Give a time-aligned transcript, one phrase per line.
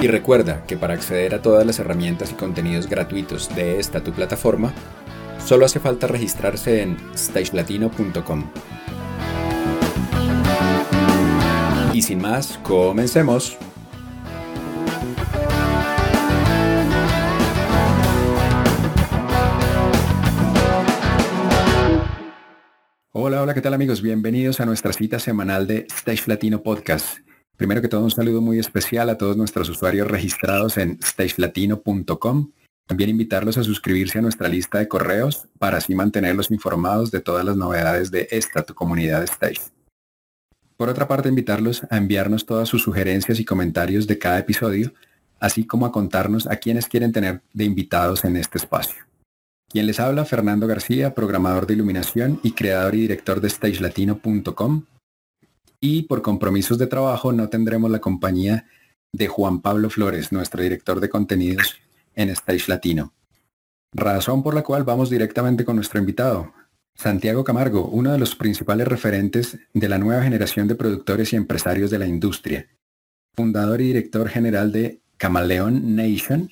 [0.00, 4.12] Y recuerda que para acceder a todas las herramientas y contenidos gratuitos de esta tu
[4.12, 4.72] plataforma,
[5.44, 8.44] solo hace falta registrarse en stagelatino.com.
[11.92, 13.58] Y sin más, comencemos.
[23.10, 24.00] Hola, hola, ¿qué tal amigos?
[24.00, 27.27] Bienvenidos a nuestra cita semanal de Stage Latino Podcast.
[27.58, 32.52] Primero que todo, un saludo muy especial a todos nuestros usuarios registrados en stagelatino.com.
[32.86, 37.44] También invitarlos a suscribirse a nuestra lista de correos para así mantenerlos informados de todas
[37.44, 39.60] las novedades de esta tu comunidad Stage.
[40.76, 44.92] Por otra parte, invitarlos a enviarnos todas sus sugerencias y comentarios de cada episodio,
[45.40, 49.02] así como a contarnos a quienes quieren tener de invitados en este espacio.
[49.68, 54.84] Quien les habla, Fernando García, programador de iluminación y creador y director de stagelatino.com,
[55.80, 58.66] y por compromisos de trabajo no tendremos la compañía
[59.12, 61.76] de Juan Pablo Flores, nuestro director de contenidos
[62.14, 63.12] en Stage Latino.
[63.92, 66.52] Razón por la cual vamos directamente con nuestro invitado,
[66.94, 71.90] Santiago Camargo, uno de los principales referentes de la nueva generación de productores y empresarios
[71.90, 72.66] de la industria,
[73.36, 76.50] fundador y director general de Camaleon Nation,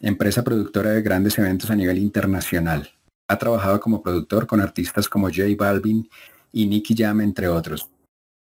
[0.00, 2.90] empresa productora de grandes eventos a nivel internacional.
[3.28, 6.08] Ha trabajado como productor con artistas como J Balvin
[6.52, 7.90] y Nicky Jam, entre otros.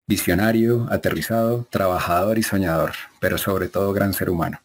[0.09, 4.61] Visionario, aterrizado, trabajador y soñador, pero sobre todo gran ser humano.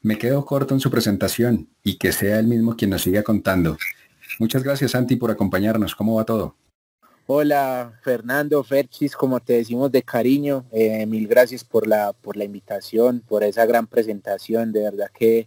[0.00, 3.76] Me quedo corto en su presentación y que sea él mismo quien nos siga contando.
[4.38, 5.94] Muchas gracias Santi por acompañarnos.
[5.94, 6.56] ¿Cómo va todo?
[7.26, 12.44] Hola Fernando, Ferchis, como te decimos de cariño, eh, mil gracias por la, por la
[12.44, 15.46] invitación, por esa gran presentación, de verdad que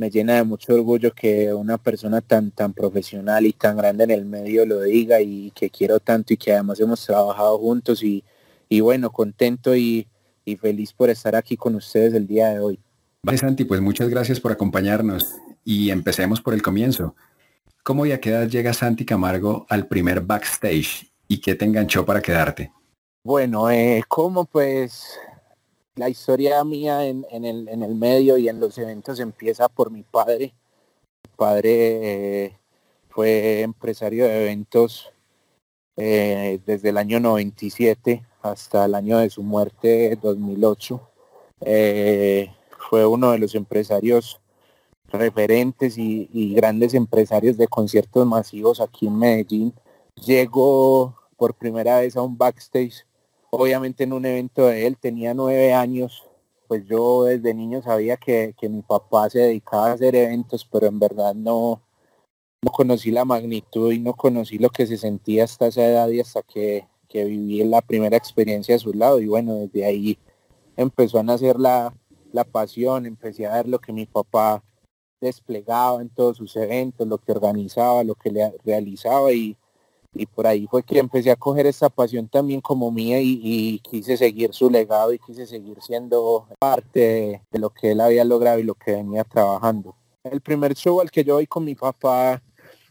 [0.00, 4.10] me llena de mucho orgullo que una persona tan, tan profesional y tan grande en
[4.10, 8.24] el medio lo diga y que quiero tanto y que además hemos trabajado juntos y,
[8.66, 10.08] y bueno, contento y,
[10.46, 12.80] y, feliz por estar aquí con ustedes el día de hoy.
[13.22, 17.14] Vale, Santi, pues muchas gracias por acompañarnos y empecemos por el comienzo.
[17.82, 22.06] ¿Cómo y a qué edad llega Santi Camargo al primer backstage y qué te enganchó
[22.06, 22.72] para quedarte?
[23.22, 25.18] Bueno, eh, ¿cómo pues
[25.96, 30.54] la historia mía en, el, medio y en los eventos empieza por mi padre.
[31.24, 32.58] Mi padre eh,
[33.08, 35.12] fue empresario de eventos
[35.96, 41.00] eh, desde el año 97 hasta el año de su muerte, 2008.
[41.62, 42.50] Eh,
[42.88, 44.40] fue uno de los empresarios
[45.12, 49.74] referentes y, grandes empresarios de conciertos masivos aquí en Medellín.
[50.24, 53.04] Llegó por primera vez a un backstage
[53.50, 56.26] obviamente en un evento de él, tenía nueve años,
[56.68, 60.98] pues yo desde niño sabía que, mi papá se dedicaba a hacer eventos, pero en
[61.00, 61.82] verdad no,
[62.62, 66.20] no conocí la magnitud y no conocí lo que se sentía hasta esa edad y
[66.20, 69.20] hasta que, que viví la primera experiencia a su lado.
[69.20, 70.18] Y bueno, desde ahí
[70.76, 71.92] empezó a nacer la,
[72.32, 74.62] la pasión, empecé a ver lo que mi papá
[75.20, 79.58] desplegaba en todos sus eventos, lo que organizaba, lo que le realizaba y,
[80.12, 84.16] y por ahí fue que empecé a coger esta pasión también como mía y, quise
[84.16, 88.64] seguir su legado y quise seguir siendo parte de, lo que él había logrado y
[88.64, 89.94] lo que venía trabajando.
[90.24, 92.42] El primer show al que yo voy con mi papá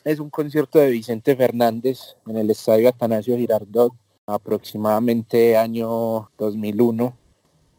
[0.03, 3.93] es un concierto de Vicente Fernández en el estadio Atanasio Girardot,
[4.25, 7.13] aproximadamente año 2001.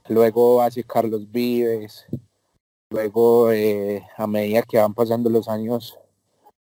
[0.08, 2.06] Luego hace Carlos Vives.
[2.90, 5.96] Luego, eh, a medida que van pasando los años,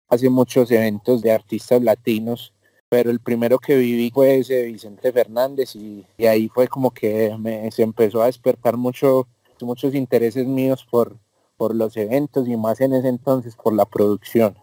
[0.08, 2.54] hace muchos eventos de artistas latinos
[2.94, 7.72] pero el primero que viví fue ese Vicente Fernández y, ahí fue como que me,
[7.72, 9.28] se empezó a despertar mucho,
[9.62, 11.18] muchos intereses míos por,
[11.58, 14.56] por los eventos y más en ese entonces por la producción.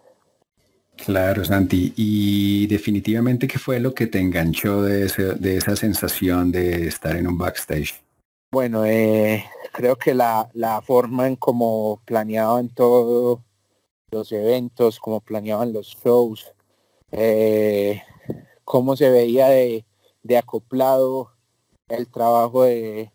[1.04, 1.92] Claro, Santi.
[1.96, 5.08] Y definitivamente, ¿qué fue lo que te enganchó de,
[5.40, 8.00] de esa sensación de estar en un backstage?
[8.52, 13.40] Bueno, eh, creo que la, la forma en cómo planeaban todos
[14.12, 16.46] los eventos, cómo planeaban los shows,
[17.10, 18.02] eh,
[18.70, 19.84] cómo se veía de,
[20.38, 21.32] acoplado
[21.88, 23.10] el trabajo de,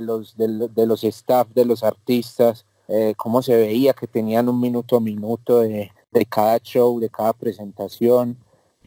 [0.00, 4.96] los, de, los staff, de los artistas, eh, cómo se veía que tenían un minuto
[4.96, 8.36] a minuto de, de cada show, de cada presentación,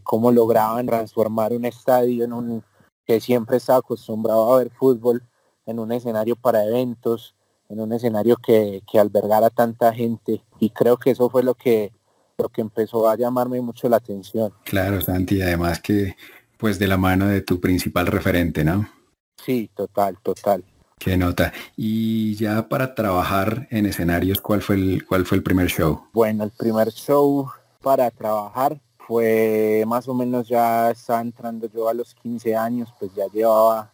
[0.03, 2.63] cómo lograban transformar un estadio en un
[3.05, 5.23] que siempre estaba acostumbrado a ver fútbol
[5.65, 7.33] en un escenario para eventos,
[7.69, 10.43] en un escenario que, que albergara tanta gente.
[10.59, 11.93] Y creo que eso fue lo que,
[12.37, 14.53] lo que empezó a llamarme mucho la atención.
[14.63, 16.15] Claro, Santi, además que
[16.57, 18.87] pues de la mano de tu principal referente, ¿no?
[19.43, 20.63] Sí, total, total.
[20.97, 21.51] Qué nota.
[21.75, 26.07] Y ya para trabajar en escenarios, ¿cuál fue el, cuál fue el primer show?
[26.13, 27.49] Bueno, el primer show
[27.81, 33.13] para trabajar fue más o menos ya estaba entrando yo a los 15 años, pues
[33.13, 33.91] ya llevaba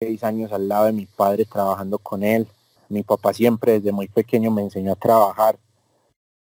[0.00, 2.46] seis años al lado de mi padre trabajando con él.
[2.88, 5.58] Mi papá siempre desde muy pequeño me enseñó a trabajar.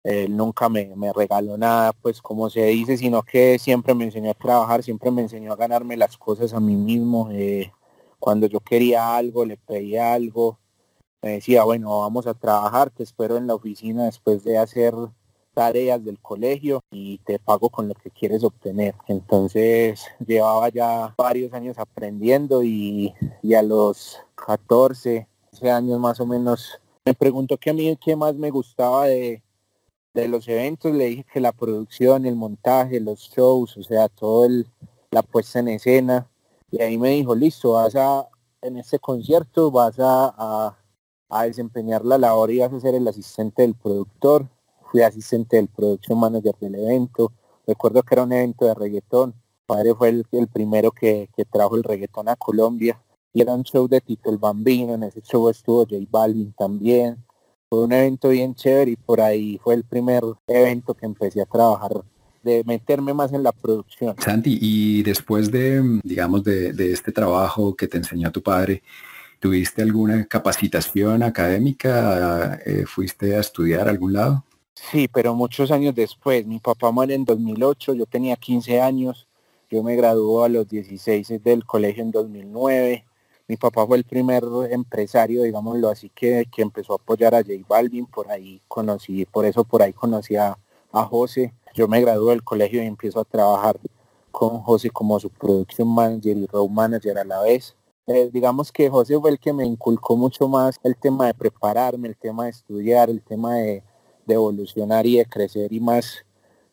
[0.05, 4.35] Él nunca me, regaló nada, pues como se dice, sino que siempre me enseñó a
[4.35, 7.31] trabajar, siempre me enseñó a ganarme las cosas a mí mismo.
[7.33, 7.73] Eh,
[8.19, 10.59] cuando yo quería algo, le pedía algo,
[11.23, 14.95] me decía, bueno, vamos a trabajar, te espero en la oficina después de hacer
[15.55, 18.95] tareas del colegio y te pago con lo que quieres obtener.
[19.09, 23.15] Entonces llevaba ya varios años aprendiendo y,
[23.57, 28.35] a los 14, 15 años más o menos me preguntó que a mí qué más
[28.35, 29.44] me gustaba de,
[30.15, 30.95] de los eventos.
[30.95, 34.67] Le dije que la producción, el montaje, los shows, o sea, todo el,
[35.11, 36.31] la puesta en escena.
[36.71, 38.29] Y ahí me dijo, listo, vas a,
[38.63, 40.77] en este concierto vas a,
[41.29, 44.49] a, desempeñar la labor y vas a ser el asistente del productor
[44.95, 47.33] fui asistente del production manager del evento.
[47.67, 49.35] Recuerdo que era un evento de reggaetón.
[49.67, 53.03] padre fue el, primero que, trajo el reggaetón a Colombia.
[53.33, 54.95] Y era un show de Tito el Bambino.
[54.95, 57.24] En ese show estuvo J Balvin también.
[57.75, 61.45] Fue un evento bien chévere y por ahí fue el primer evento que empecé a
[61.45, 62.05] trabajar
[62.41, 64.15] de meterme más en la producción.
[64.21, 68.85] Santi, y después de, digamos, de, de este trabajo que te enseñó tu padre,
[69.41, 72.61] ¿tuviste alguna capacitación académica?
[72.65, 74.45] Eh, ¿Fuiste a estudiar a algún lado?
[74.75, 76.47] Sí, pero muchos años después.
[76.47, 79.27] Mi papá muere en 2008, yo tenía 15 años,
[79.69, 83.05] yo me graduó a los 16 del colegio en 2009.
[83.47, 87.53] Mi papá fue el primer empresario, digámoslo así, que, que empezó a apoyar a J
[87.69, 90.57] Balvin, por ahí conocí, por eso por ahí conocí a,
[90.93, 91.53] José.
[91.75, 93.81] Yo me gradué del colegio y empiezo a trabajar
[94.31, 97.75] con José como su production manager y road manager a la vez.
[98.07, 102.07] Eh, digamos que José fue el que me inculcó mucho más el tema de prepararme,
[102.09, 103.83] el tema de estudiar, el tema de,
[104.25, 106.25] de evolucionar y de crecer y más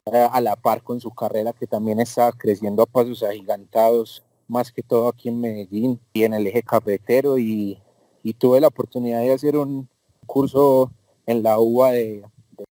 [0.05, 4.71] eh, a la par con su carrera que también está creciendo a pasos agigantados, más
[4.71, 7.81] que todo aquí en Medellín y en el eje cafetero y,
[8.37, 9.89] tuve la oportunidad de hacer un
[10.27, 10.91] curso
[11.25, 12.23] en la UBA de,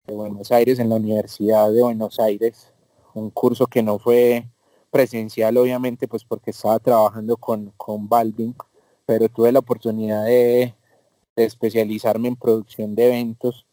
[0.06, 2.72] Buenos Aires, en la Universidad de Buenos Aires,
[3.16, 4.46] un curso que no fue
[4.92, 8.08] presencial obviamente pues porque estaba trabajando con, con
[9.06, 10.74] pero tuve la oportunidad de
[11.36, 13.66] especializarme en producción de eventos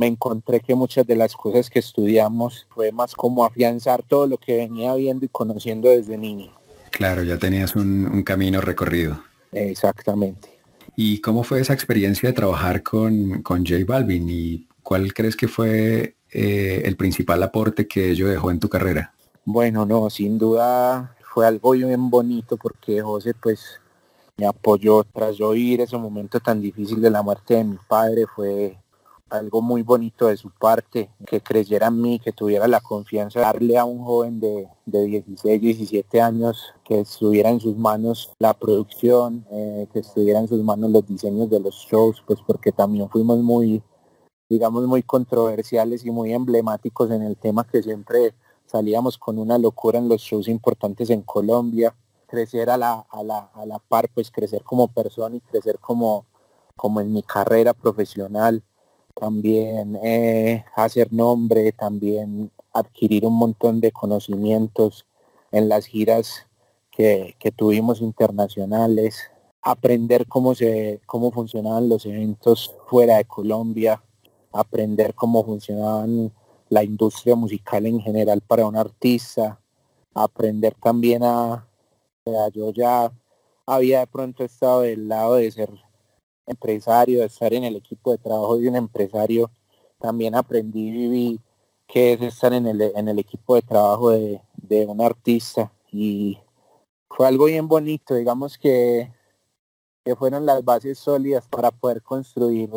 [0.00, 4.38] me encontré que muchas de las cosas que estudiamos fue más como afianzar todo lo
[4.38, 6.59] que venía viendo y conociendo desde niño.
[6.90, 9.22] Claro, ya tenías un, camino recorrido.
[9.52, 10.48] Exactamente.
[10.96, 15.48] ¿Y cómo fue esa experiencia de trabajar con, con J Balvin y cuál crees que
[15.48, 19.14] fue eh, el principal aporte que ello dejó en tu carrera?
[19.44, 23.80] Bueno, no, sin duda fue algo bien bonito porque José pues
[24.36, 28.76] me apoyó tras yo ese momento tan difícil de la muerte de mi padre, fue
[29.30, 33.44] algo muy bonito de su parte, que creyera en mí, que tuviera la confianza de
[33.44, 38.54] darle a un joven de, de 16, 17 años que estuviera en sus manos la
[38.54, 43.08] producción, eh, que estuviera en sus manos los diseños de los shows, pues porque también
[43.08, 43.82] fuimos muy,
[44.48, 48.34] digamos, muy controversiales y muy emblemáticos en el tema que siempre
[48.66, 51.94] salíamos con una locura en los shows importantes en Colombia,
[52.26, 56.26] crecer a la, a la, a la par, pues crecer como persona y crecer como,
[56.76, 58.62] como en mi carrera profesional
[59.20, 65.06] también eh, hacer nombre, también adquirir un montón de conocimientos
[65.52, 66.46] en las giras
[66.90, 69.30] que, tuvimos internacionales,
[69.62, 74.02] aprender cómo se cómo funcionaban los eventos fuera de Colombia,
[74.52, 76.32] aprender cómo funcionaban
[76.70, 79.60] la industria musical en general para un artista,
[80.14, 81.66] aprender también a,
[82.54, 83.12] yo ya
[83.66, 85.70] había de pronto estado del lado de ser
[86.50, 89.50] empresario, de estar en el equipo de trabajo de un empresario,
[89.98, 91.40] también aprendí y viví
[91.86, 94.40] que es estar en el, en el equipo de trabajo de,
[94.86, 96.38] un artista y
[97.08, 99.12] fue algo bien bonito, digamos que,
[100.04, 102.70] que fueron las bases sólidas para poder construir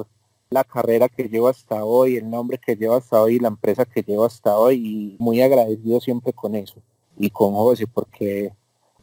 [0.49, 4.01] la carrera que llevo hasta hoy, el nombre que llevo hasta hoy, la empresa que
[4.01, 6.81] llevo hasta hoy y muy agradecido siempre con eso.
[7.17, 8.53] y con José, porque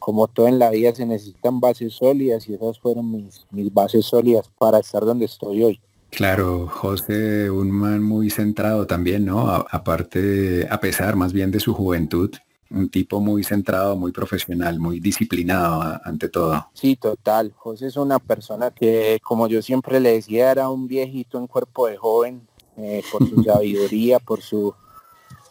[0.01, 4.03] como todo en la vida se necesitan bases sólidas y esas fueron mis, mis bases
[4.03, 5.79] sólidas para estar donde estoy hoy.
[6.09, 9.47] Claro, José, un man muy centrado también, ¿no?
[9.47, 12.31] aparte, a pesar más bien de su juventud,
[12.71, 16.67] un tipo muy centrado, muy profesional, muy disciplinado ante todo.
[16.73, 17.53] Sí, total.
[17.55, 21.85] José es una persona que, como yo siempre le decía, era un viejito en cuerpo
[21.85, 24.73] de joven, eh, por su sabiduría, por su,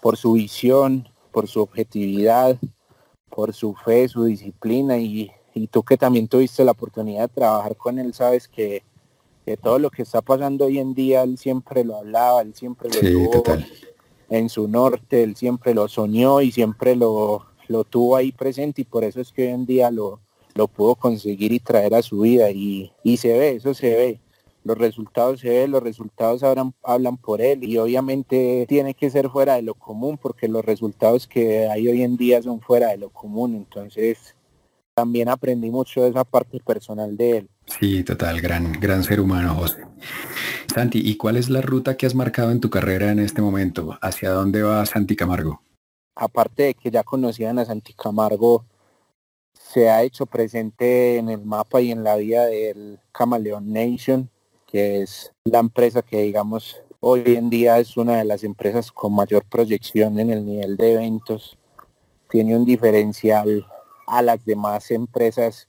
[0.02, 2.58] por su visión, por su objetividad,
[3.30, 5.30] por su fe, su disciplina y,
[5.70, 8.82] tú que también tuviste la oportunidad de trabajar con él, sabes que,
[9.62, 13.00] todo lo que está pasando hoy en día, él siempre lo hablaba, él siempre lo
[13.00, 13.42] tuvo
[14.28, 18.84] en su norte, él siempre lo soñó y siempre lo, lo tuvo ahí presente y
[18.84, 20.20] por eso es que hoy en día lo,
[20.54, 24.20] lo pudo conseguir y traer a su vida y, y se ve, eso se ve
[24.64, 29.30] los resultados se ven, los resultados hablan, hablan por él y obviamente tiene que ser
[29.30, 32.98] fuera de lo común porque los resultados que hay hoy en día son fuera de
[32.98, 34.34] lo común, entonces
[34.94, 37.48] también aprendí mucho de esa parte personal de él.
[37.66, 39.86] Sí, total, gran, gran ser humano, José.
[40.72, 43.98] Santi, ¿y cuál es la ruta que has marcado en tu carrera en este momento?
[44.02, 45.62] ¿Hacia dónde va Santi Camargo?
[46.14, 48.66] Aparte de que ya conocían a Santi Camargo,
[49.52, 54.28] se ha hecho presente en el mapa y en la vida del Camaleon Nation,
[54.70, 59.14] que es la empresa que digamos hoy en día es una de las empresas con
[59.14, 61.58] mayor proyección en el nivel de eventos.
[62.28, 63.66] Tiene un diferencial
[64.06, 65.68] a las demás empresas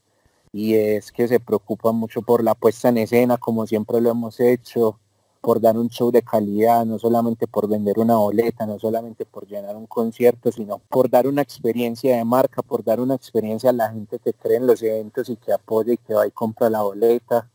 [0.51, 4.39] y es que se preocupa mucho por la puesta en escena, como siempre lo hemos
[4.39, 5.00] hecho,
[5.39, 9.48] por dar un show de calidad, no solamente por vender una boleta, no solamente por
[9.48, 13.74] llenar un concierto, sino por dar una experiencia de marca, por dar una experiencia a
[13.74, 16.70] la gente que cree en los eventos y que apoya y que va y compra
[16.70, 17.50] la boleta,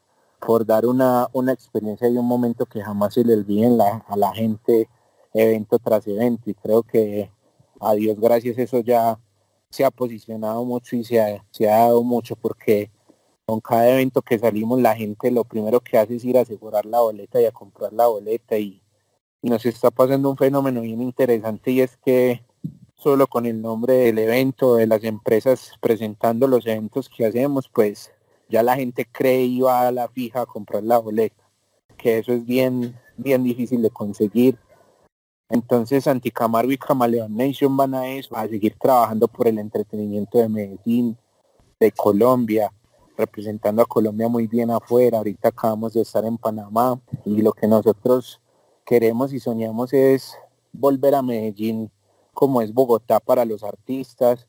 [0.47, 3.67] por dar una, una experiencia y un momento que jamás se le olvide
[4.07, 4.88] a la gente
[5.35, 6.49] evento tras evento.
[6.49, 7.33] Y creo que
[7.81, 9.19] a Dios gracias eso ya
[9.71, 12.93] se ha posicionado mucho y se ha, se ha dado mucho porque
[13.45, 16.87] con cada evento que salimos la gente lo primero que hace es ir a asegurar
[16.87, 18.57] la boleta y a comprar la boleta.
[18.57, 18.81] Y,
[19.43, 22.45] y nos está pasando un fenómeno bien interesante y es que
[22.95, 28.12] solo con el nombre del evento, de las empresas presentando los eventos que hacemos, pues
[28.49, 31.43] ya la gente cree y va a la fija a comprar la boleta,
[31.97, 34.59] que eso es bien, bien difícil de conseguir.
[35.49, 40.49] Entonces Anticamargo y Camaleón Nation van a eso, a seguir trabajando por el entretenimiento de
[40.49, 41.17] Medellín,
[41.79, 42.73] de Colombia,
[43.17, 45.19] representando a Colombia muy bien afuera.
[45.19, 48.41] Ahorita acabamos de estar en Panamá y lo que nosotros
[48.85, 50.37] queremos y soñamos es
[50.73, 51.91] volver a Medellín
[52.33, 54.47] como es Bogotá para los artistas,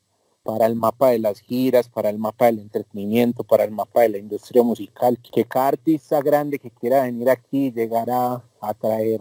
[0.47, 4.09] para el mapa de las giras, para el mapa del entretenimiento, para el mapa de
[4.09, 9.19] la industria musical, que cada artista grande que quiera venir aquí llegará a traer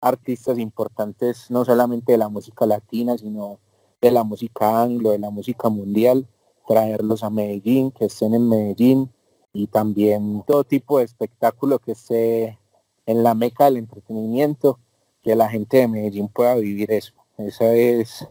[0.00, 3.58] artistas importantes, no solamente de la música latina, sino
[4.00, 6.26] de la música anglo, de la música mundial,
[6.66, 9.12] traerlos a Medellín, que estén en Medellín
[9.52, 12.58] y también todo tipo de espectáculo que esté
[13.04, 14.78] en la meca del entretenimiento,
[15.22, 17.12] que la gente de Medellín pueda vivir eso.
[17.36, 18.26] Esa es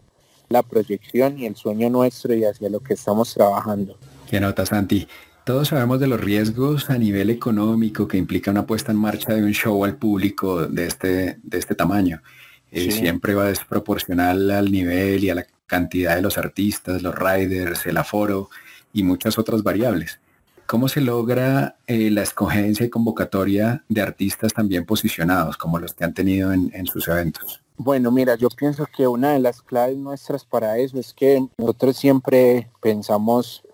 [0.48, 3.98] la proyección y el sueño nuestro y hacia lo que estamos trabajando.
[4.28, 5.06] Qué nota, Santi.
[5.44, 9.42] Todos sabemos de los riesgos a nivel económico que implica una puesta en marcha de
[9.42, 12.22] un show al público de este, de este tamaño.
[12.70, 17.86] Eh, siempre va desproporcional al nivel y a la cantidad de los artistas, los riders,
[17.86, 18.48] el aforo
[18.92, 20.18] y muchas otras variables.
[20.66, 26.04] ¿Cómo se logra eh, la escogencia y convocatoria de artistas también posicionados, como los que
[26.04, 27.64] han tenido en sus eventos?
[27.76, 31.96] Bueno, mira, yo pienso que una de las claves nuestras para eso es que nosotros
[31.96, 33.64] siempre pensamos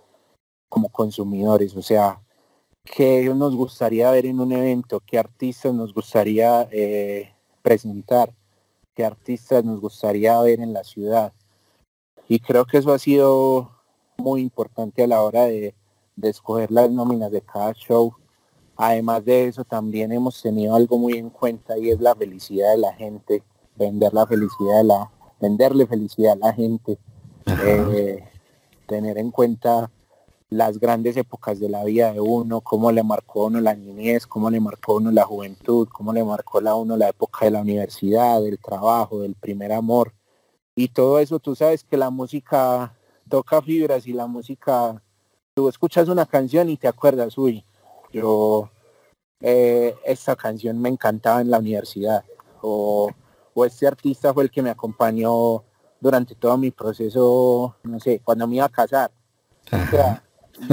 [0.70, 2.22] como consumidores, o sea,
[2.82, 8.32] qué nos gustaría ver en un evento, qué artistas nos gustaría eh, presentar,
[8.94, 11.34] qué artistas nos gustaría ver en la ciudad.
[12.26, 13.70] Y creo que eso ha sido
[14.16, 15.74] muy importante a la hora de,
[16.16, 18.14] de escoger las nóminas de cada show.
[18.76, 22.78] Además de eso, también hemos tenido algo muy en cuenta y es la felicidad de
[22.78, 23.42] la gente
[23.80, 26.98] vender la felicidad, la, venderle felicidad a la gente,
[27.64, 28.22] eh,
[28.86, 29.90] tener en cuenta
[30.50, 34.26] las grandes épocas de la vida de uno, cómo le marcó a uno la niñez,
[34.26, 37.52] cómo le marcó a uno la juventud, cómo le marcó a uno la época de
[37.52, 40.12] la universidad, del trabajo, del primer amor.
[40.74, 42.94] Y todo eso, tú sabes que la música
[43.28, 45.00] toca fibras y la música,
[45.60, 47.64] tú escuchas una canción y te acuerdas, uy,
[48.12, 48.70] yo,
[49.40, 52.24] eh, esta canción me encantaba en la universidad.
[52.62, 53.10] O
[53.54, 55.64] o este artista fue el que me acompañó
[56.00, 59.10] durante todo mi proceso, no sé, cuando me iba a casar.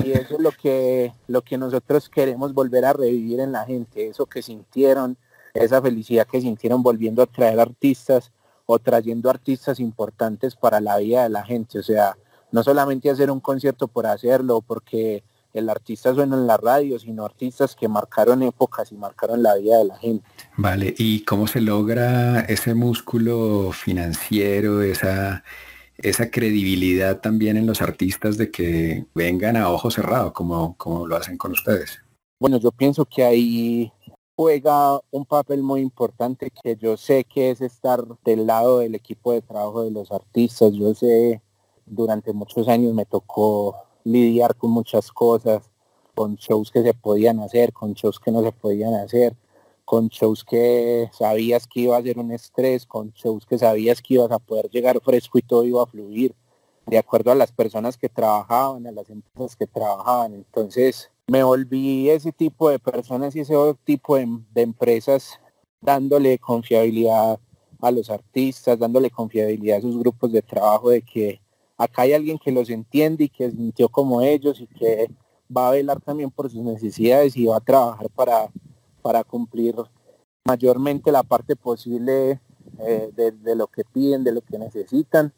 [0.03, 4.08] y eso es lo que, lo que nosotros queremos volver a revivir en la gente,
[4.08, 5.17] eso que sintieron,
[5.53, 8.32] esa felicidad que sintieron volviendo a traer artistas
[8.65, 11.79] o trayendo artistas importantes para la vida de la gente.
[11.79, 12.17] O sea,
[12.51, 15.23] no solamente hacer un concierto por hacerlo, porque
[15.53, 19.77] el artista suena en la radio, sino artistas que marcaron épocas y marcaron la vida
[19.77, 20.27] de la gente.
[20.55, 25.43] Vale, ¿y cómo se logra ese músculo financiero, esa,
[25.97, 31.15] esa credibilidad también en los artistas de que vengan a ojo cerrado, como, como lo
[31.15, 31.99] hacen con ustedes?
[32.39, 33.91] Bueno, yo pienso que ahí
[34.35, 39.31] juega un papel muy importante que yo sé que es estar del lado del equipo
[39.31, 40.71] de trabajo de los artistas.
[40.73, 41.41] Yo sé,
[41.88, 45.70] durante muchos años me tocó lidiar con muchas cosas,
[46.15, 49.36] con shows que se podían hacer, con shows que no se podían hacer,
[49.86, 54.15] con shows que sabías que iba a ser un estrés, con shows que sabías que
[54.15, 56.36] ibas a poder llegar fresco y todo iba a fluir,
[56.86, 60.34] de acuerdo a las personas que trabajaban, a las empresas que trabajaban.
[60.34, 63.53] Entonces, me volví ese tipo de personas y ese
[63.84, 65.39] tipo de, empresas
[65.82, 67.39] dándole confiabilidad
[67.82, 71.41] a los artistas, dándole confiabilidad a sus grupos de trabajo de que
[71.77, 75.10] acá hay alguien que los entiende y que sintió como ellos y que
[75.55, 78.50] va a velar también por sus necesidades y va a trabajar para,
[79.01, 79.75] para cumplir
[80.43, 82.41] mayormente la parte posible
[82.79, 85.34] eh, de, lo que piden, de lo que necesitan.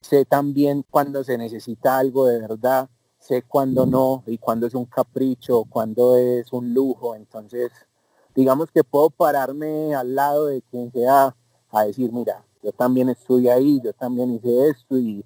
[0.00, 2.88] Sé también cuando se necesita algo de verdad
[3.22, 7.14] sé cuándo no y cuándo es un capricho, cuándo es un lujo.
[7.14, 7.70] Entonces,
[8.34, 11.34] digamos que puedo pararme al lado de quien sea
[11.70, 15.24] a decir, mira, yo también estuve ahí, yo también hice esto y,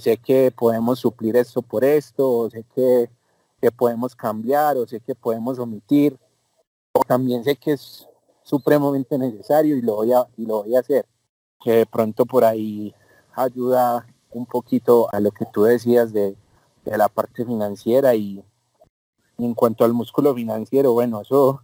[0.00, 3.08] sé que podemos suplir esto por esto, o sé que,
[3.60, 6.18] que podemos cambiar, o sé que podemos omitir,
[6.92, 8.08] o también sé que es
[8.42, 11.06] supremamente necesario y lo voy a, y lo voy a hacer.
[11.62, 12.94] Que de pronto por ahí
[13.34, 16.36] ayuda un poquito a lo que tú decías de,
[16.84, 18.42] de la parte financiera y,
[19.38, 21.62] en cuanto al músculo financiero, bueno, eso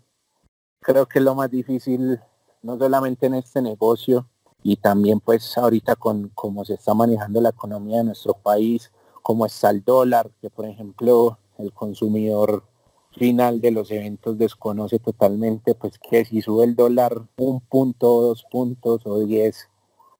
[0.80, 2.20] creo que es lo más difícil,
[2.62, 4.28] no solamente en este negocio,
[4.62, 8.92] y también pues ahorita con cómo se está manejando la economía de nuestro país,
[9.22, 12.64] cómo está el dólar, que por ejemplo el consumidor
[13.12, 18.44] final de los eventos desconoce totalmente, pues que si sube el dólar un punto, dos
[18.50, 19.68] puntos o diez,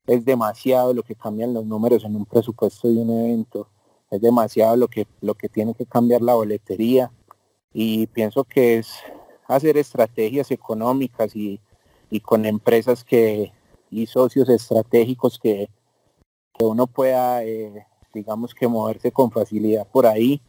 [0.07, 3.69] es demasiado lo que cambian los números en un presupuesto de un evento
[4.13, 7.11] es demasiado lo que, lo que tiene que cambiar la boletería
[7.73, 8.93] y pienso que es
[9.49, 11.61] hacer estrategias económicas y,
[12.23, 13.53] con empresas que
[13.93, 15.69] y socios estratégicos que,
[16.59, 20.41] que uno pueda eh, digamos que moverse con facilidad por ahí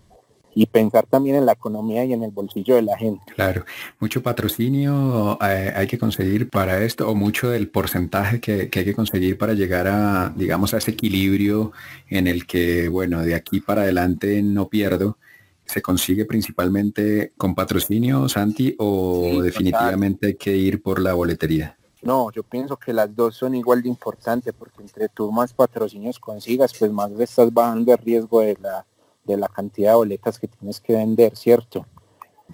[0.56, 3.24] y pensar también en la economía y en el bolsillo de la gente.
[3.34, 3.66] Claro,
[4.00, 8.94] mucho patrocinio eh, hay que conseguir para esto o mucho del porcentaje que, hay que
[8.94, 11.72] conseguir para llegar a, digamos, a ese equilibrio
[12.08, 15.18] en el que, bueno, de aquí para adelante no pierdo.
[15.66, 21.78] ¿Se consigue principalmente con patrocinio, Santi, o definitivamente hay que ir por la boletería?
[22.04, 26.20] No, yo pienso que las dos son igual de importantes porque entre tú más patrocinios
[26.20, 28.86] consigas, pues más le estás bajando el riesgo de la,
[29.24, 31.86] de la cantidad de boletas que tienes que vender, ¿cierto?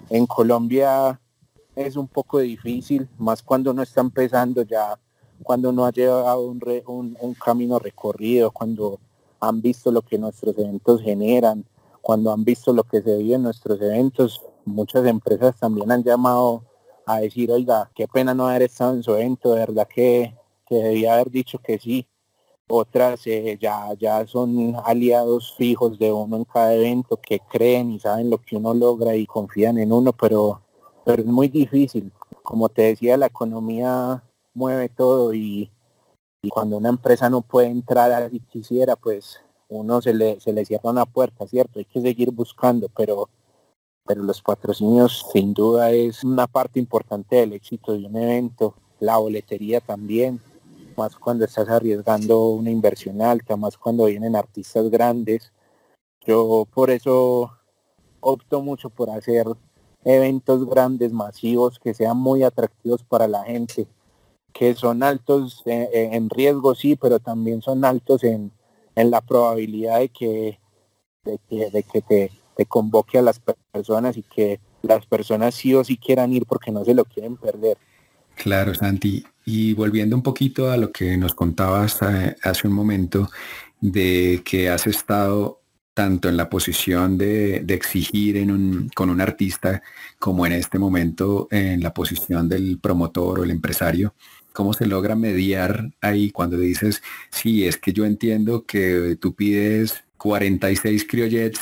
[0.08, 1.20] En Colombia
[1.74, 4.96] es un poco difícil, más cuando no está empezando ya,
[5.42, 9.00] cuando no ha llevado un, un, camino recorrido, cuando
[9.40, 11.64] han visto lo que nuestros eventos generan,
[12.00, 16.62] cuando han visto lo que se vive en nuestros eventos, muchas empresas también han llamado
[17.14, 20.34] a decir, oiga, qué pena no haber estado en su evento, de verdad que,
[20.68, 22.06] debía haber dicho que sí,
[22.68, 27.98] otras eh, ya, ya son aliados fijos de uno en cada evento que creen y
[27.98, 30.62] saben lo que uno logra y confían en uno, pero,
[31.04, 32.12] pero es muy difícil.
[32.44, 34.22] Como te decía, la economía
[34.54, 35.70] mueve todo y,
[36.50, 40.64] cuando una empresa no puede entrar a si quisiera, pues uno se le, se le
[40.64, 41.78] cierra una puerta, ¿cierto?
[41.78, 43.28] Hay que seguir buscando, pero,
[44.06, 49.16] pero los patrocinios sin duda es una parte importante del éxito de un evento, la
[49.18, 50.40] boletería también
[50.96, 55.52] más cuando estás arriesgando una inversión alta, más cuando vienen artistas grandes.
[56.26, 57.50] Yo por eso
[58.20, 59.46] opto mucho por hacer
[60.04, 63.86] eventos grandes, masivos, que sean muy atractivos para la gente,
[64.52, 68.52] que son altos eh, eh, en, riesgo, sí, pero también son altos en,
[68.94, 70.60] la probabilidad de que,
[71.24, 73.40] de que, te, te convoque a las
[73.72, 77.36] personas y que las personas sí o sí quieran ir porque no se lo quieren
[77.36, 77.76] perder.
[78.36, 79.24] Claro, Santi.
[79.44, 83.28] Y volviendo un poquito a lo que nos contabas eh, hace un momento,
[83.80, 85.60] de que has estado
[85.94, 88.46] tanto en la posición de, exigir
[88.94, 89.82] con un artista
[90.18, 94.14] como en este momento en la posición del promotor o el empresario.
[94.52, 100.04] ¿Cómo se logra mediar ahí cuando dices, sí, es que yo entiendo que tú pides
[100.16, 101.60] 46 criollets,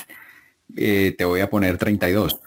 [0.76, 2.38] eh, te voy a poner 32?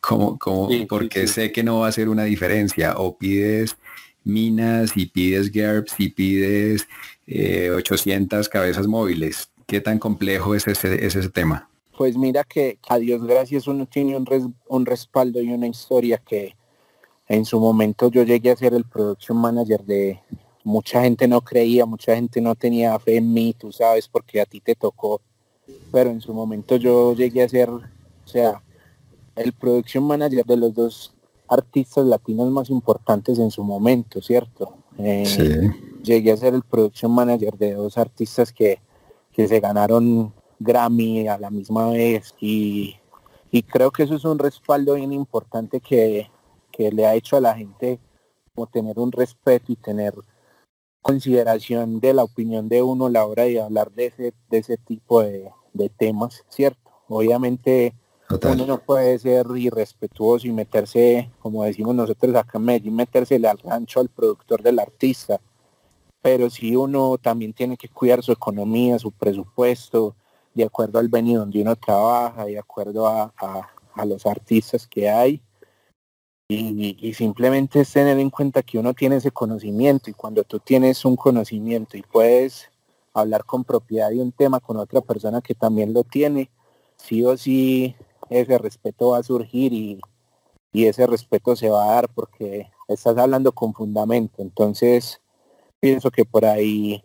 [0.00, 3.76] como, como porque sé que no va a ser una diferencia, o pides
[4.24, 6.88] minas y pides GERPs y pides
[7.26, 9.50] 800 cabezas móviles.
[9.66, 11.68] ¿Qué tan complejo es ese, ese tema?
[11.96, 16.56] Pues mira que a Dios gracias uno tiene un, un respaldo y una historia que
[17.28, 20.20] en su momento yo llegué a ser el production manager de
[20.64, 24.46] mucha gente no creía, mucha gente no tenía fe en mí, tú sabes, porque a
[24.46, 25.20] ti te tocó,
[25.90, 27.82] pero en su momento yo llegué a ser, o
[28.24, 28.62] sea,
[29.36, 31.14] el production manager de los dos
[31.48, 34.74] artistas latinos más importantes en su momento, ¿cierto?
[34.98, 35.70] Eh,
[36.02, 38.80] llegué a ser el production manager de dos artistas que,
[39.32, 42.96] que se ganaron Grammy a la misma vez y,
[43.50, 46.30] y creo que eso es un respaldo bien importante que,
[46.70, 47.98] que le ha hecho a la gente
[48.54, 50.14] como tener un respeto y tener
[51.02, 54.76] consideración de la opinión de uno a la hora de hablar de ese, de ese
[54.78, 55.50] tipo de,
[55.98, 56.90] temas, ¿cierto?
[57.08, 57.94] Obviamente
[58.30, 63.58] uno no puede ser irrespetuoso y meterse, como decimos nosotros acá en Medellín, metérsele al
[63.58, 65.40] rancho al productor del artista,
[66.22, 70.14] pero si uno también tiene que cuidar su economía, su presupuesto,
[70.54, 73.32] de acuerdo al venue donde uno trabaja, de acuerdo a,
[73.94, 75.42] a los artistas que hay,
[76.52, 81.04] y, simplemente es tener en cuenta que uno tiene ese conocimiento y cuando tú tienes
[81.04, 82.68] un conocimiento y puedes
[83.14, 86.50] hablar con propiedad de un tema con otra persona que también lo tiene,
[86.96, 87.94] sí o sí
[88.30, 90.00] ese respeto va a surgir y,
[90.72, 94.40] ese respeto se va a dar porque estás hablando con fundamento.
[94.40, 95.20] Entonces,
[95.80, 97.04] pienso que por ahí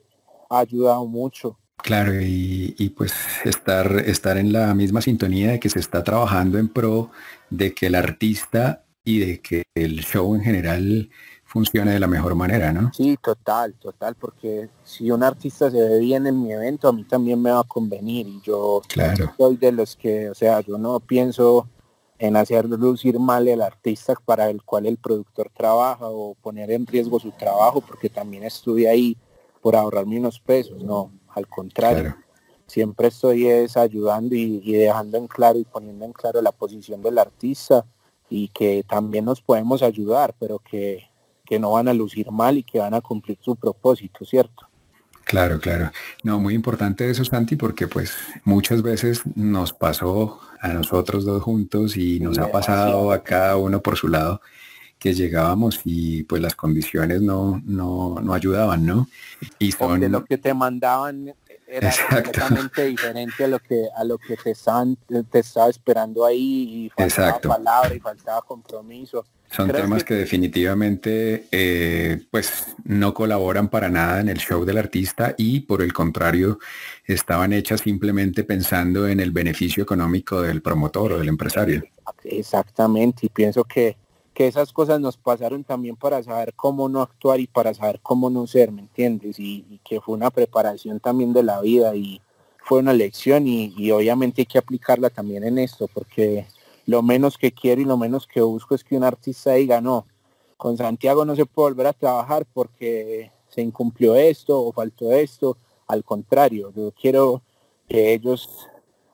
[0.49, 1.57] ha ayudado mucho.
[1.75, 6.57] Claro, y, y, pues estar, estar en la misma sintonía de que se está trabajando
[6.57, 7.11] en pro
[7.49, 11.09] de que el artista y de que el show en general
[11.45, 12.91] funcione de la mejor manera, ¿no?
[12.93, 17.05] Sí, total, total, porque si un artista se ve bien en mi evento, a mí
[17.05, 19.33] también me va a convenir y yo claro.
[19.37, 21.69] soy de los que, o sea, yo no pienso
[22.19, 26.85] en hacer lucir mal el artista para el cual el productor trabaja o poner en
[26.85, 29.15] riesgo su trabajo porque también estuve ahí
[29.61, 32.17] por ahorrarme unos pesos, no, al contrario.
[32.65, 37.17] Siempre estoy es ayudando y dejando en claro y poniendo en claro la posición del
[37.19, 37.85] artista
[38.29, 41.05] y que también nos podemos ayudar, pero que,
[41.59, 44.67] no van a lucir mal y que van a cumplir su propósito, ¿cierto?
[45.23, 45.91] Claro, claro.
[46.23, 51.97] No, muy importante eso, Santi, porque pues muchas veces nos pasó a nosotros dos juntos
[51.97, 54.41] y nos ha pasado a cada uno por su lado
[54.99, 59.07] que llegábamos y pues las condiciones no, no, no ayudaban, ¿no?
[59.59, 60.11] Y son...
[60.11, 61.33] lo que te mandaban
[61.67, 64.97] era completamente diferente a lo que a lo que te estaban
[65.29, 69.25] te estaba esperando ahí y faltaba palabra y faltaba compromiso.
[69.49, 75.35] Son temas que, definitivamente eh, pues no colaboran para nada en el show del artista
[75.37, 76.59] y por el contrario
[77.05, 81.83] estaban hechas simplemente pensando en el beneficio económico del promotor o del empresario.
[82.25, 83.95] Exactamente y pienso que
[84.37, 88.29] que esas cosas nos pasaron también para saber cómo no actuar y para saber cómo
[88.29, 89.39] no ser, ¿me entiendes?
[89.39, 92.21] Y, que fue una preparación también de la vida y
[92.59, 96.45] fue una lección y, obviamente hay que aplicarla también en esto, porque
[96.85, 100.05] lo menos que quiero y lo menos que busco es que un artista diga, no,
[100.55, 105.57] con Santiago no se puede volver a trabajar porque se incumplió esto o faltó esto.
[105.87, 107.41] Al contrario, yo quiero
[107.89, 108.67] que ellos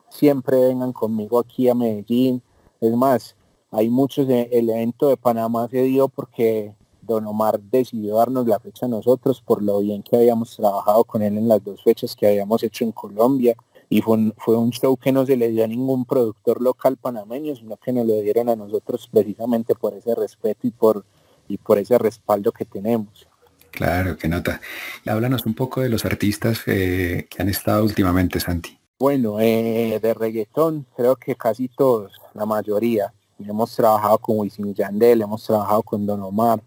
[0.10, 2.42] siempre vengan conmigo aquí a Medellín.
[2.82, 3.38] Es más,
[3.74, 8.86] hay muchos, el evento de Panamá se dio porque Don Omar decidió darnos la fecha
[8.86, 12.28] a nosotros por lo bien que habíamos trabajado con él en las dos fechas que
[12.28, 13.56] habíamos hecho en Colombia.
[13.90, 16.98] Y fue un, fue un show que no se le dio a ningún productor local
[16.98, 21.04] panameño, sino que nos lo dieron a nosotros precisamente por ese respeto y por,
[21.48, 23.28] y por ese respaldo que tenemos.
[23.72, 24.62] Claro, qué nota.
[25.06, 28.78] Háblanos un poco de los artistas eh, que han estado últimamente, Santi.
[29.00, 33.12] Bueno, eh, de reggaetón, creo que casi todos, la mayoría.
[33.48, 36.62] Hemos trabajado con Wisin Yandel, hemos trabajado con Don Omar,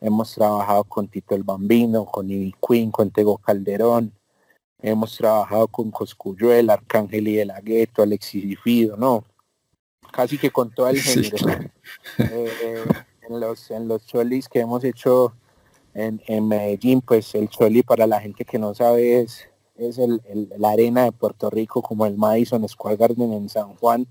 [0.00, 4.12] hemos trabajado con Tito el Bambino, con Ivy Queen, con Tego Calderón,
[4.80, 9.24] hemos trabajado con Coscuyuel, Arcángel y de la Gueto, Alexis y Fido, ¿no?
[10.10, 11.36] Casi que con todo el género.
[12.18, 12.84] Eh,
[13.28, 15.32] en los en los cholis que hemos hecho
[15.94, 20.20] en, Medellín, pues el choli para la gente que no sabe es, es el,
[20.58, 24.06] la arena de Puerto Rico como el Madison Square Garden en San Juan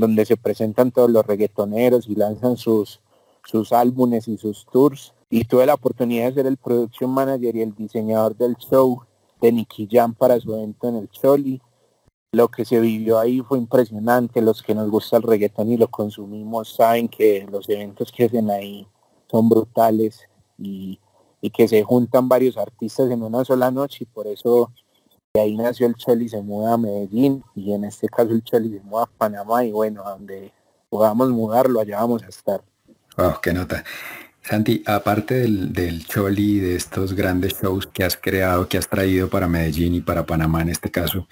[0.00, 3.00] donde se presentan todos los reggaetoneros y lanzan sus,
[3.44, 5.14] sus álbumes y sus tours.
[5.28, 9.02] Y tuve la oportunidad de ser el production manager y el diseñador del show
[9.40, 11.60] de Nicky Jam para su evento en el Choli.
[12.32, 14.40] Lo que se vivió ahí fue impresionante.
[14.42, 18.50] Los que nos gusta el reggaetón y lo consumimos saben que los eventos que hacen
[18.50, 18.86] ahí
[19.30, 20.20] son brutales
[20.58, 21.00] y,
[21.40, 24.70] y que se juntan varios artistas en una sola noche y por eso
[25.40, 28.80] ahí nació el Choli, se muda a Medellín y en este caso el Choli se
[28.80, 30.52] muda a Panamá y bueno, donde
[30.88, 32.62] podamos mudarlo, allá vamos a estar.
[33.16, 33.84] Wow, qué nota.
[34.42, 39.28] Santi, aparte del, del Choli, de estos grandes shows que has creado, que has traído
[39.28, 41.26] para Medellín y para Panamá en este caso,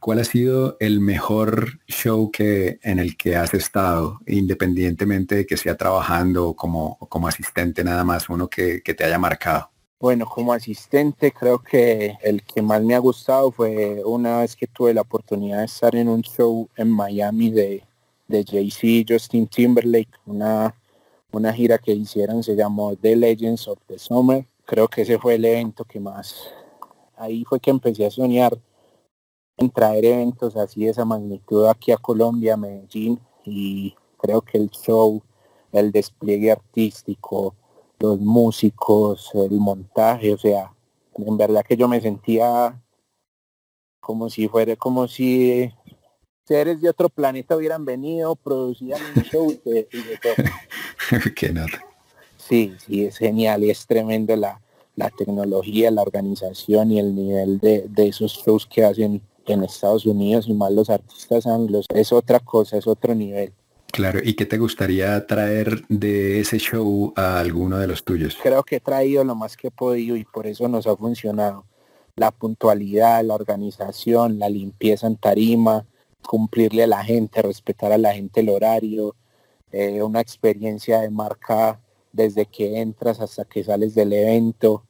[0.00, 5.58] ¿cuál ha sido el mejor show que, en el que has estado, independientemente de que
[5.58, 9.73] sea trabajando o como, como asistente nada más, uno que te haya marcado?
[10.00, 14.66] Bueno, como asistente creo que el que más me ha gustado fue una vez que
[14.66, 17.84] tuve la oportunidad de estar en un show en Miami de,
[18.28, 20.74] de Jay-Z, Justin Timberlake, una
[21.34, 24.46] una gira que hicieron, se llamó The Legends of the Summer.
[24.64, 26.48] Creo que ese fue el evento que más,
[27.16, 28.56] ahí fue que empecé a soñar
[29.56, 34.70] en traer eventos así de esa magnitud aquí a Colombia, Medellín, y creo que el
[34.70, 35.22] show,
[35.72, 37.54] el despliegue artístico,
[37.98, 40.72] los músicos, el montaje, o sea,
[41.16, 42.80] en verdad que yo me sentía
[44.00, 45.72] como si fuera, como si
[46.44, 49.88] seres de otro planeta hubieran venido, producían un show y de,
[51.36, 51.84] Qué nota.
[52.36, 54.60] Sí, sí, es genial y es tremendo la,
[54.96, 60.04] la tecnología, la organización y el nivel de, de, esos shows que hacen en Estados
[60.04, 61.86] Unidos y más los artistas anglos.
[61.94, 63.52] Es otra cosa, es otro nivel.
[63.94, 68.36] Claro, ¿y qué te gustaría traer de ese show a alguno de los tuyos?
[68.42, 71.64] Creo que he traído lo más que he podido y por eso nos ha funcionado.
[72.16, 75.86] La puntualidad, la organización, la limpieza en tarima,
[76.26, 79.14] cumplirle a la gente, respetar a la gente el horario,
[79.70, 81.80] eh, una experiencia de marca
[82.10, 84.82] desde que entras hasta que sales del evento,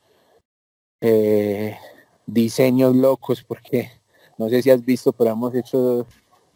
[1.03, 1.77] eh,
[2.25, 3.91] diseños locos, porque
[4.39, 6.07] no sé si has visto, pero hemos hecho,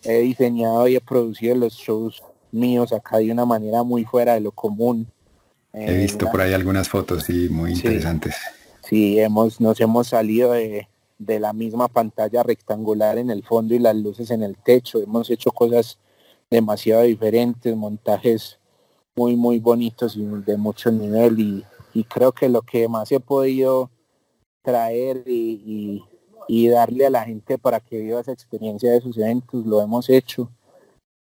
[0.03, 4.41] he diseñado y he producido los shows míos acá de una manera muy fuera de
[4.41, 5.07] lo común.
[5.73, 8.35] He visto por ahí algunas fotos y muy interesantes.
[8.83, 13.79] Sí, hemos, nos hemos salido de, de la misma pantalla rectangular en el fondo y
[13.79, 15.01] las luces en el techo.
[15.01, 15.99] Hemos hecho cosas
[16.51, 18.59] demasiado diferentes, montajes
[19.19, 21.65] muy, muy bonitos y de mucho nivel y,
[22.05, 23.91] creo que lo que más he podido
[24.63, 26.05] traer y,
[26.71, 30.49] darle a la gente para que viva esa experiencia de sus eventos, lo hemos hecho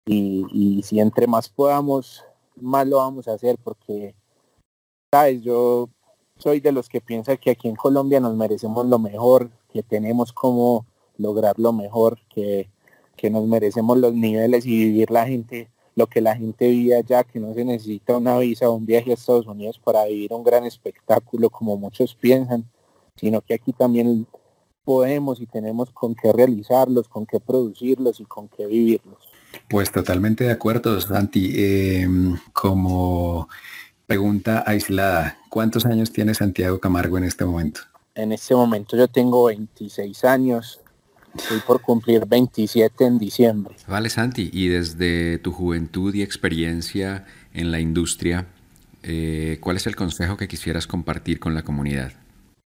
[0.06, 2.24] y, si entre más podamos,
[2.56, 4.14] más lo vamos a hacer porque,
[5.12, 5.88] sabes, yo
[6.38, 10.32] soy de los que piensa que aquí en Colombia nos merecemos lo mejor, que tenemos
[10.32, 10.86] como
[11.16, 12.70] lograr lo mejor, que,
[13.16, 17.24] que nos merecemos los niveles y vivir la gente, lo que la gente vive allá,
[17.24, 20.42] que no se necesita una visa o un viaje a Estados Unidos para vivir un
[20.42, 22.64] gran espectáculo como muchos piensan,
[23.16, 24.26] sino que aquí también
[24.84, 29.29] podemos y tenemos con qué realizarlos, con qué producirlos y con qué vivirlos.
[29.68, 31.52] Pues totalmente de acuerdo, Santi.
[31.56, 33.48] Em, como
[34.06, 37.82] pregunta aislada, ¿cuántos años tiene Santiago Camargo en este momento?
[38.14, 40.80] En este momento yo tengo 26 años,
[41.36, 43.76] estoy por cumplir 27 en diciembre.
[43.86, 48.46] Vale, Santi, y desde tu juventud y experiencia en la industria,
[49.02, 52.12] eh, ¿cuál es el consejo que quisieras compartir con la comunidad?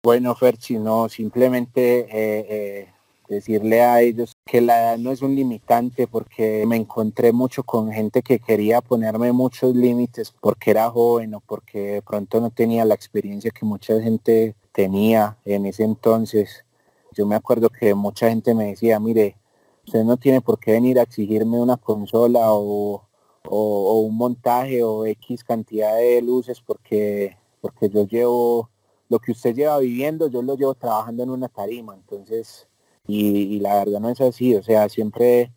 [0.04, 2.90] Bueno, Ferchi, no, simplemente eh, eh,
[3.30, 7.92] decirle a ellos que la edad no es un limitante porque me encontré mucho con
[7.92, 12.86] gente que quería ponerme muchos límites porque era joven o porque de pronto no tenía
[12.86, 16.66] la experiencia que mucha gente tenía en ese entonces.
[17.14, 19.38] Yo me acuerdo que mucha gente me decía, mire,
[19.86, 23.04] usted no tiene por qué venir a exigirme una consola o,
[23.52, 28.70] un montaje o X cantidad de luces porque, porque yo llevo
[29.10, 31.96] lo que usted lleva viviendo, yo lo llevo trabajando en una tarima.
[31.96, 32.69] Entonces,
[33.08, 35.52] y, la verdad no es así, o sea, siempre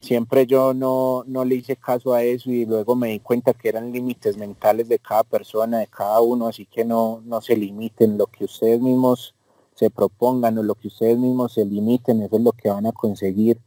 [0.00, 3.68] siempre yo no, no le hice caso a eso y luego me di cuenta que
[3.68, 8.18] eran límites mentales de cada persona, de cada uno, así que no, no se limiten,
[8.18, 9.34] lo que ustedes mismos
[9.74, 12.92] se propongan o lo que ustedes mismos se limiten, eso es lo que van a
[12.92, 13.60] conseguir.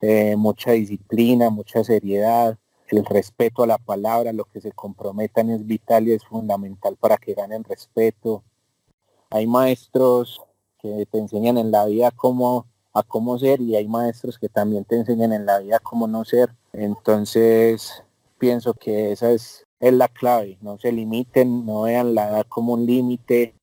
[0.00, 2.58] Eh, mucha disciplina, mucha seriedad,
[2.88, 7.16] el respeto a la palabra, lo que se comprometan es vital y es fundamental para
[7.16, 8.42] que ganen respeto.
[9.30, 10.42] Hay maestros
[10.82, 14.84] que te enseñan en la vida cómo a cómo ser y hay maestros que también
[14.84, 16.50] te enseñan en la vida cómo no ser.
[16.72, 18.04] Entonces
[18.38, 22.74] pienso que esa es, es la clave, no se limiten, no vean la edad como
[22.74, 23.54] un límite,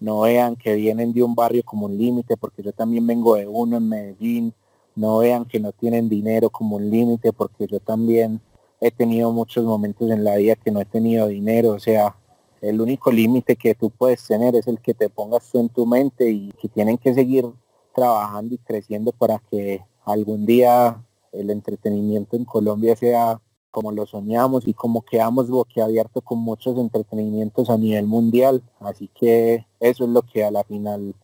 [0.00, 3.46] no vean que vienen de un barrio como un límite, porque yo también vengo de
[3.46, 4.54] uno en Medellín,
[4.96, 8.40] no vean que no tienen dinero como un límite, porque yo también
[8.80, 12.16] he tenido muchos momentos en la vida que no he tenido dinero, o sea,
[12.64, 15.84] el único límite que tú puedes tener es el que te pongas tú en tu
[15.86, 17.46] mente y que tienen que seguir
[17.94, 24.66] trabajando y creciendo para que algún día el entretenimiento en Colombia sea como lo soñamos
[24.66, 28.62] y como quedamos boquiabiertos con muchos entretenimientos a nivel mundial.
[28.80, 31.14] Así que eso es lo que a la final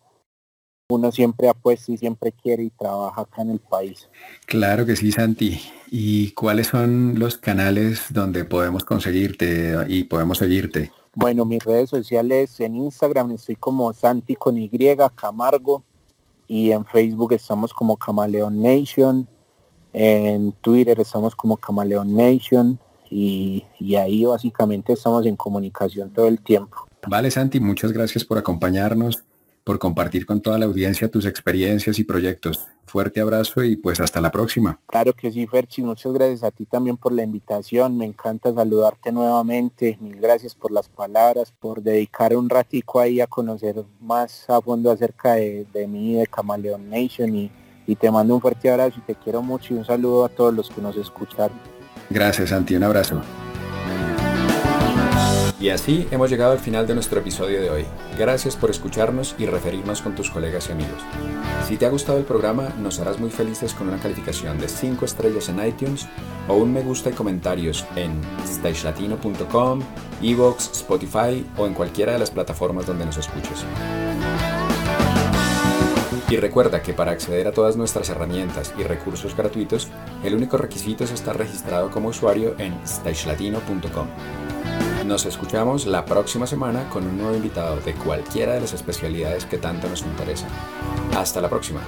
[0.90, 4.10] uno siempre apuesta y siempre quiere y trabaja acá en el país.
[4.46, 5.60] Claro que sí, Santi.
[5.88, 10.90] ¿Y cuáles son los canales donde podemos conseguirte y podemos seguirte?
[11.14, 14.70] Bueno, mis redes sociales en Instagram estoy como Santi con Y,
[15.14, 15.82] Camargo,
[16.46, 19.26] y en Facebook estamos como Camaleon Nation,
[19.92, 22.78] en Twitter estamos como Camaleon Nation,
[23.10, 26.86] y, y ahí básicamente estamos en comunicación todo el tiempo.
[27.08, 29.24] Vale, Santi, muchas gracias por acompañarnos
[29.64, 32.66] por compartir con toda la audiencia tus experiencias y proyectos.
[32.86, 34.80] Fuerte abrazo y pues hasta la próxima.
[34.86, 35.82] Claro que sí, Ferchi.
[35.82, 37.96] Muchas gracias a ti también por la invitación.
[37.96, 39.96] Me encanta saludarte nuevamente.
[40.00, 44.90] Mil gracias por las palabras, por dedicar un ratico ahí a conocer más a fondo
[44.90, 47.34] acerca de, de mí, de Camaleon Nation.
[47.36, 47.50] Y,
[47.86, 50.52] y te mando un fuerte abrazo y te quiero mucho y un saludo a todos
[50.52, 51.56] los que nos escucharon.
[52.08, 52.74] Gracias, Santi.
[52.74, 53.20] Un abrazo.
[55.60, 57.84] Y así hemos llegado al final de nuestro episodio de hoy.
[58.18, 61.02] Gracias por escucharnos y referirnos con tus colegas y amigos.
[61.68, 65.04] Si te ha gustado el programa, nos harás muy felices con una calificación de 5
[65.04, 66.08] estrellas en iTunes
[66.48, 69.80] o un me gusta y comentarios en stagelatino.com,
[70.22, 73.66] Evox, Spotify o en cualquiera de las plataformas donde nos escuches.
[76.30, 79.88] Y recuerda que para acceder a todas nuestras herramientas y recursos gratuitos,
[80.24, 84.06] el único requisito es estar registrado como usuario en stagelatino.com.
[85.10, 89.58] Nos escuchamos la próxima semana con un nuevo invitado de cualquiera de las especialidades que
[89.58, 90.48] tanto nos interesan.
[91.16, 91.80] Hasta la próxima.